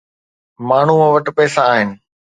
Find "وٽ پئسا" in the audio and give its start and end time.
1.13-1.61